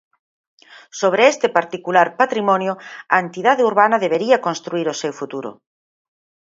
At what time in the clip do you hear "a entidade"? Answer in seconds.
3.15-3.65